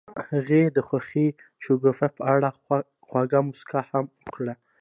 [0.31, 1.09] هغې د خوښ
[1.63, 2.49] شګوفه په اړه
[3.07, 4.53] خوږه موسکا هم وکړه.